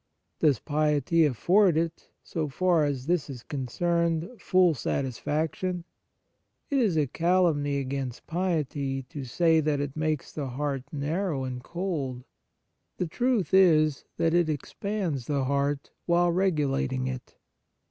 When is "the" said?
10.31-10.47, 11.45-11.49, 12.97-13.05, 15.27-15.43